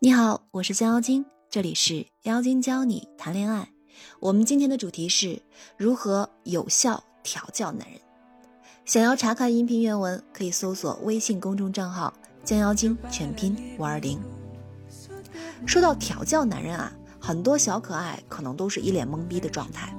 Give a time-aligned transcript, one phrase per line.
[0.00, 3.68] 你好，我是江妖精，这里是妖精教你谈恋爱。
[4.20, 5.42] 我们今天的主题是
[5.76, 7.98] 如何有效调教男人。
[8.84, 12.14] 想要查看音频原文，可以搜索微信公众账号
[12.44, 14.20] “江妖精”全拼五二零。
[15.66, 19.92] 说到调教男人啊，很多小可爱可能都是一脸懵逼的状态，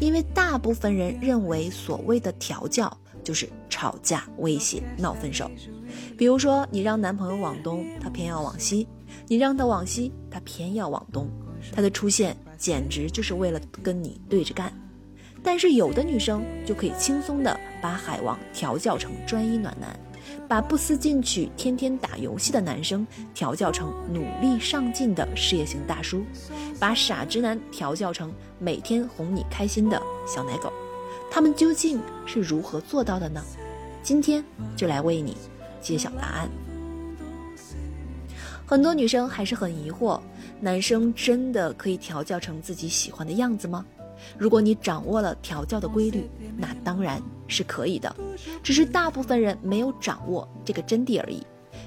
[0.00, 2.92] 因为大部分人认为所谓的调教
[3.22, 5.48] 就是吵架、威胁、闹分手。
[6.18, 8.88] 比如说，你让男朋友往东，他偏要往西。
[9.26, 11.28] 你让他往西，他偏要往东，
[11.72, 14.72] 他的出现简直就是为了跟你对着干。
[15.42, 19.94] 但是有的女生就可以轻松的把海王调教成专一暖男，
[20.48, 26.24] 把不思进取、天天打游戏的男生调教成努力上进的事业型大叔，
[26.80, 30.72] 把傻直男调教成每天哄你开心的小奶狗。
[31.30, 33.42] 他们究竟是如何做到的呢？
[34.02, 34.42] 今天
[34.76, 35.36] 就来为你
[35.80, 36.48] 揭晓答案。
[38.66, 40.20] 很多女生还是很疑惑，
[40.60, 43.84] 男生真的可以调教成自己喜欢的样子吗？
[44.38, 48.14] 如果你掌握了调教的规律，那当然是可以的，
[48.62, 51.42] 只是大部分人没有掌握这个真谛而已，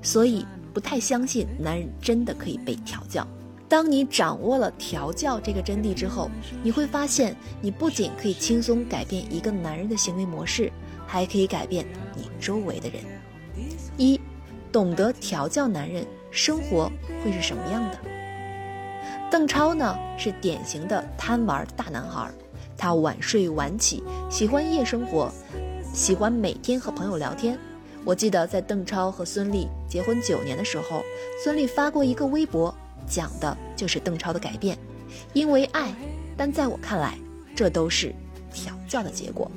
[0.00, 3.26] 所以不太相信男人真的可以被调教。
[3.68, 6.30] 当你掌握了调教这个真谛之后，
[6.62, 10.72] 你会发现，你不仅可以轻松改变一个男人的行为模式，
[11.06, 11.86] 还可以改变
[12.16, 13.02] 你周围的人。
[13.98, 14.18] 一，
[14.70, 16.06] 懂得调教男人。
[16.32, 16.90] 生活
[17.22, 17.98] 会是什么样的？
[19.30, 22.30] 邓超呢，是典型的贪玩大男孩，
[22.76, 25.30] 他晚睡晚起，喜欢夜生活，
[25.92, 27.58] 喜欢每天和朋友聊天。
[28.02, 31.02] 我记得在邓超和孙俪结婚九年的时候，
[31.44, 32.74] 孙俪发过一个微博，
[33.06, 34.76] 讲的就是邓超的改变，
[35.34, 35.94] 因为爱。
[36.34, 37.18] 但在我看来，
[37.54, 38.14] 这都是
[38.50, 39.50] 调教的结果。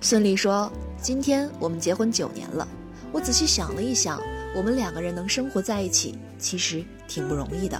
[0.00, 2.66] 孙俪说：“今天我们结婚九年了，
[3.12, 4.20] 我仔细想了一想。”
[4.56, 7.78] 我们两个人能生活在一起，其实挺不容易的。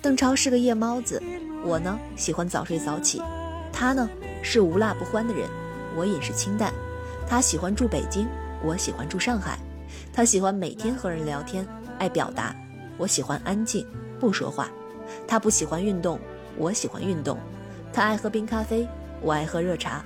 [0.00, 1.20] 邓超是个夜猫子，
[1.64, 3.20] 我呢喜欢早睡早起；
[3.72, 4.08] 他呢
[4.40, 5.48] 是无辣不欢的人，
[5.96, 6.72] 我饮食清淡。
[7.26, 8.28] 他喜欢住北京，
[8.62, 9.58] 我喜欢住上海。
[10.12, 11.66] 他喜欢每天和人聊天，
[11.98, 12.54] 爱表达；
[12.96, 13.84] 我喜欢安静，
[14.20, 14.68] 不说话。
[15.26, 16.20] 他不喜欢运动，
[16.56, 17.36] 我喜欢运动。
[17.92, 18.86] 他爱喝冰咖啡，
[19.20, 20.04] 我爱喝热茶。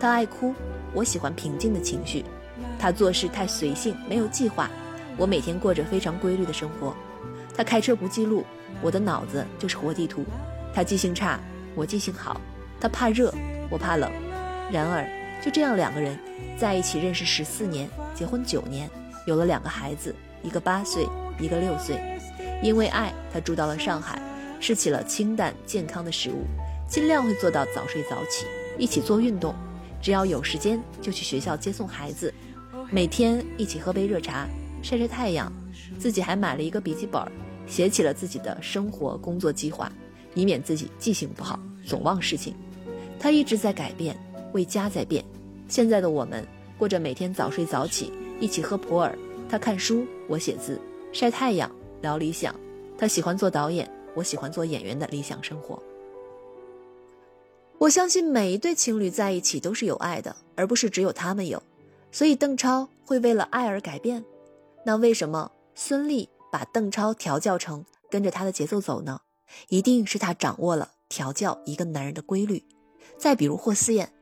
[0.00, 0.54] 他爱哭，
[0.94, 2.24] 我喜欢平静的情绪。
[2.78, 4.70] 他做事太随性，没有计划。
[5.16, 6.94] 我每天过着非常规律的生活，
[7.56, 8.44] 他开车不记录，
[8.82, 10.24] 我的脑子就是活地图。
[10.74, 11.38] 他记性差，
[11.74, 12.40] 我记性好。
[12.80, 13.32] 他怕热，
[13.70, 14.10] 我怕冷。
[14.72, 15.08] 然而，
[15.40, 16.18] 就这样两个人
[16.58, 18.90] 在一起认识十四年，结婚九年，
[19.26, 21.06] 有了两个孩子，一个八岁，
[21.38, 21.98] 一个六岁。
[22.62, 24.20] 因为爱，他住到了上海，
[24.60, 26.44] 吃起了清淡健康的食物，
[26.88, 28.46] 尽量会做到早睡早起，
[28.76, 29.54] 一起做运动，
[30.02, 32.34] 只要有时间就去学校接送孩子，
[32.90, 34.46] 每天一起喝杯热茶。
[34.84, 35.50] 晒晒太阳，
[35.98, 37.22] 自己还买了一个笔记本，
[37.66, 39.90] 写起了自己的生活工作计划，
[40.34, 42.54] 以免自己记性不好，总忘事情。
[43.18, 44.14] 他一直在改变，
[44.52, 45.24] 为家在变。
[45.68, 46.46] 现在的我们
[46.76, 49.10] 过着每天早睡早起，一起喝普洱，
[49.48, 50.78] 他看书，我写字，
[51.14, 52.54] 晒太阳，聊理想。
[52.98, 55.82] 他喜欢做导演，我喜欢做演员的理想生活。
[57.78, 61.62] 我相信每一对情侣在一起都是有爱的，而不是只有他们有。
[62.12, 64.22] 所以邓超会为了爱而改变。
[64.84, 69.20] 那为什么孙俪把邓超调教成跟着他的节奏走呢？
[69.68, 72.64] 一定是他掌握了调教一个男人的规律。
[73.16, 74.12] 再比如霍思燕，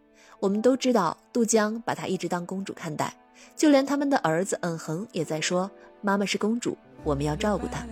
[0.40, 3.16] 我们都知道杜江把她一直当公主看待，
[3.56, 5.70] 就连他们的儿子嗯哼也在说
[6.00, 7.86] 妈妈是公主，我们要照顾她。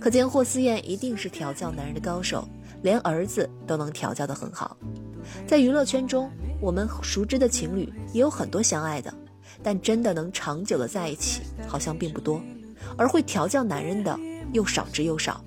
[0.00, 2.48] 可见霍思燕一定是调教男人的高手，
[2.82, 4.76] 连儿子都能调教得很好。
[5.46, 6.30] 在娱乐圈中，
[6.60, 9.12] 我们熟知的情侣也有很多相爱的。
[9.62, 12.40] 但真的能长久的在一起，好像并不多，
[12.96, 14.18] 而会调教男人的
[14.52, 15.42] 又少之又少。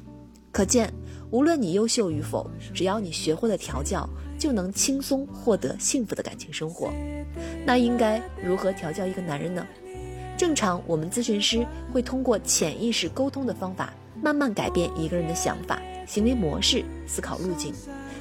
[0.52, 0.94] 可见，
[1.30, 4.08] 无论你优秀与否，只要你学会了调教，
[4.38, 6.92] 就能轻松获得幸福的感情生活。
[7.66, 9.66] 那应该如何调教一个男人呢？
[10.38, 17.74] 正常，我们咨询师会通过潜意识沟通的方法，慢慢改变一个人的想法、行为模式、思考路径。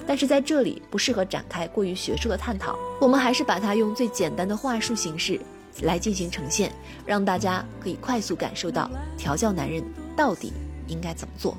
[0.07, 5.41] 但是在这里不适合展开过于学术的探讨，我们还是把它用最简单的话术形式。
[5.83, 6.73] 来进行呈现，
[7.07, 9.83] 让大家可以快速感受到调教男人
[10.17, 10.53] 到底
[10.89, 11.57] 应该怎么做。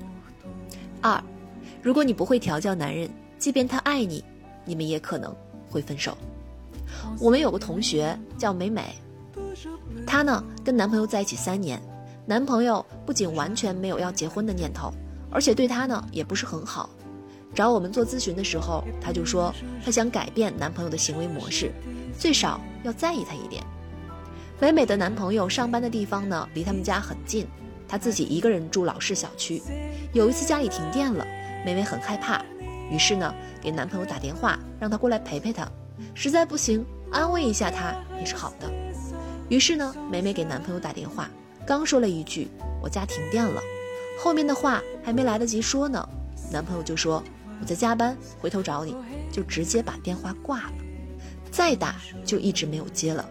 [1.01, 1.21] 二，
[1.81, 3.09] 如果你不会调教男人，
[3.39, 4.23] 即便他爱你，
[4.65, 5.35] 你们也可能
[5.69, 6.15] 会分手。
[7.19, 8.95] 我们有个同学叫美美，
[10.05, 11.81] 她呢跟男朋友在一起三年，
[12.25, 14.91] 男朋友不仅完全没有要结婚的念头，
[15.31, 16.89] 而且对她呢也不是很好。
[17.55, 19.53] 找我们做咨询的时候，她就说
[19.83, 21.71] 她想改变男朋友的行为模式，
[22.17, 23.63] 最少要在意他一点。
[24.61, 27.47] 美美的男朋友上班的地方呢，离他们家很近，
[27.87, 29.59] 她自己一个人住老式小区，
[30.13, 31.25] 有一次家里停电了，
[31.65, 32.45] 美美很害怕，
[32.91, 35.67] 于是呢给男朋友打电话，让他过来陪陪她，
[36.13, 38.71] 实在不行安慰一下她也是好的。
[39.49, 41.27] 于是呢，美美给男朋友打电话，
[41.65, 42.47] 刚说了一句
[42.83, 43.59] “我家停电了”，
[44.21, 46.07] 后面的话还没来得及说呢，
[46.51, 47.23] 男朋友就说
[47.59, 48.95] “我在加班，回头找你”，
[49.33, 50.73] 就直接把电话挂了，
[51.49, 53.27] 再打就一直没有接了。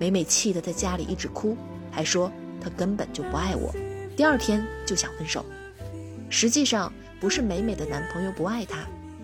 [0.00, 1.54] 美美气得在家里一直哭，
[1.90, 3.70] 还说他根本就不爱我，
[4.16, 5.44] 第二天就想分手。
[6.30, 8.78] 实际上不是美美的男朋友不爱她，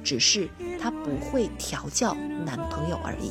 [0.04, 0.46] 只是
[0.78, 2.14] 她不会调教
[2.44, 3.30] 男朋友而已。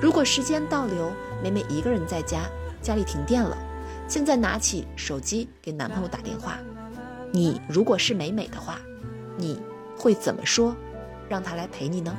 [0.00, 1.10] 如果时间倒流，
[1.42, 2.44] 美美一个人在家，
[2.80, 3.58] 家里停电了，
[4.06, 6.58] 现在拿起手机给男朋友打电话，
[7.32, 8.78] 你如果是美美的话，
[9.36, 9.60] 你
[9.98, 10.76] 会怎么说，
[11.28, 12.16] 让他来陪你呢？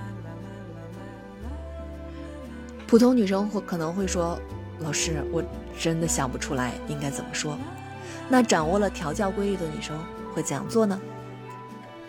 [2.88, 4.40] 普通女生会可能会说
[4.80, 5.44] ：“老师，我
[5.78, 7.58] 真的想不出来应该怎么说。”
[8.30, 9.98] 那掌握了调教规律的女生
[10.34, 11.00] 会怎样做呢？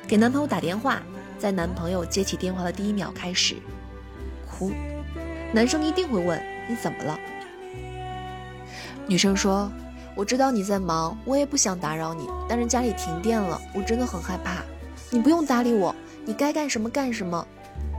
[0.07, 1.03] 给男朋友打电话，
[1.37, 3.57] 在男朋友接起电话的第一秒开始
[4.49, 4.71] 哭，
[5.53, 6.41] 男生一定会问
[6.71, 7.19] ：“你怎么了？”
[9.09, 9.71] 女生说
[10.15, 14.63] ：“我知道你在忙，我也不想打扰你，但是家里停电了，我真的很害怕。
[15.11, 15.95] 你不用搭理我，
[16.25, 17.45] 你该干什么干什么，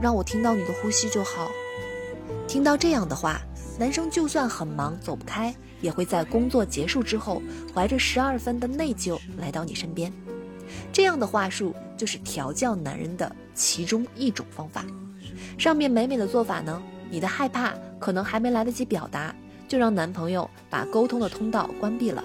[0.00, 1.50] 让我听到你的呼吸就好。”
[2.50, 3.40] 听到这样的话，
[3.78, 7.40] 男生就算很忙走不开，也会在工作结束之后，
[7.72, 10.12] 怀着十二分的内疚来到你身边。
[10.92, 14.84] 这样的话术就是调教男人的其中一种方法。
[15.56, 19.32] 上面美美的做法呢，你的害怕可能还没来得及表达，
[19.68, 22.24] 就让男朋友把沟通的通道关闭了。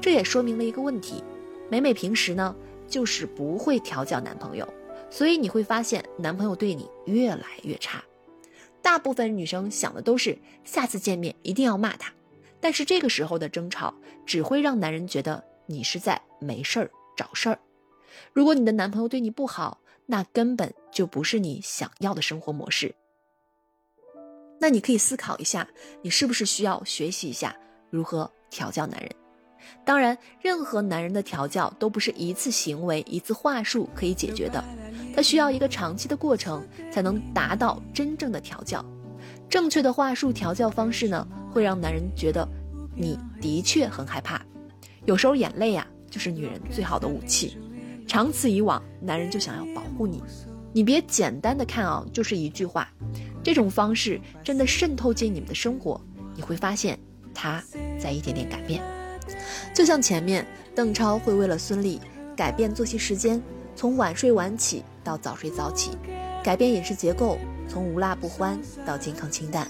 [0.00, 1.24] 这也说明了一个问题：
[1.68, 2.54] 美美平时呢
[2.86, 4.68] 就是不会调教男朋友，
[5.10, 8.00] 所以你会发现男朋友对你越来越差。
[8.82, 12.12] 大部分女生想的都是下次见面一定要骂他，
[12.60, 13.94] 但是这个时候的争吵
[14.24, 17.58] 只会让男人觉得你是在没事儿找事儿。
[18.32, 22.94] 如果你的男朋友对你不好，那根本就不是你想要的生活模式。
[24.58, 25.68] 那你可以思考一下，
[26.02, 27.54] 你是不是需要学习一下
[27.90, 29.10] 如何调教男人？
[29.84, 34.62] 当然，任何男人的调教都不是一次行为、一次话术可以解决的。
[35.16, 38.84] 它需要一个长期的过程，才能达到真正的调教。
[39.48, 42.46] 正确的话术调教方式呢，会让男人觉得
[42.94, 44.44] 你的确很害怕。
[45.06, 47.56] 有时候眼泪呀，就是女人最好的武器。
[48.06, 50.22] 长此以往，男人就想要保护你。
[50.74, 52.86] 你别简单的看啊，就是一句话。
[53.42, 55.98] 这种方式真的渗透进你们的生活，
[56.34, 56.98] 你会发现
[57.32, 57.64] 他
[57.98, 58.82] 在一点点改变。
[59.72, 61.98] 就像前面邓超会为了孙俪
[62.36, 63.42] 改变作息时间，
[63.74, 64.84] 从晚睡晚起。
[65.06, 65.96] 到早睡早起，
[66.42, 67.38] 改变饮食结构，
[67.68, 69.64] 从无辣不欢到健康清淡；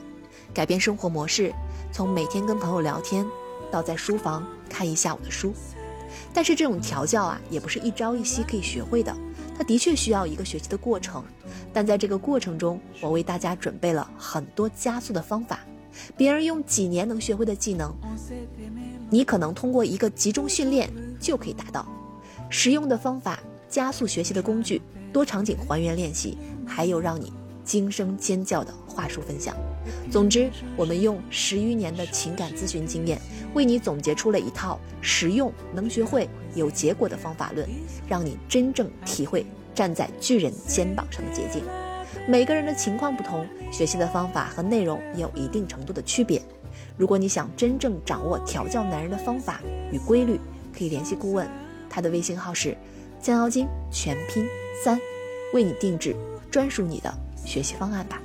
[0.54, 1.52] 改变生活模式，
[1.92, 3.26] 从每天跟朋友聊天
[3.70, 5.52] 到在书房看一下午的书。
[6.32, 9.14] 但是这种调教啊，也不是一朝一夕可以学会的，
[9.58, 11.22] 它的确需要一个学习的过程。
[11.70, 15.60] 但在这个过程中，我为大家准备了很多加速的方法，
[16.16, 17.94] 别人用几年能学会的技能，
[19.10, 20.90] 你可能通过一个集中训练
[21.20, 21.86] 就可以达到。
[22.48, 24.80] 实用的方法，加速学习的工具。
[25.16, 26.36] 多场景还原练习，
[26.66, 27.32] 还有让你
[27.64, 29.56] 惊声尖叫的话术分享。
[30.10, 33.18] 总之，我们用十余年的情感咨询经验，
[33.54, 37.66] 为你总结出了一套实用、能学会、有结果的方法论，
[38.06, 41.62] 让你真正体会站在巨人肩膀上的捷径。
[42.28, 46.42] 每个人的情况不同，学习的方法和内容也有一定程度的区别。
[46.99, 50.38] 如果你想真正掌握调教男人的方法与规律，
[50.76, 51.49] 可以联系顾问，
[51.88, 52.76] 他的微信号是
[53.18, 54.46] 江妖精全拼。
[54.83, 55.00] 三，
[55.52, 56.14] 为你定制
[56.50, 57.12] 专属你的
[57.45, 58.21] 学习方案吧。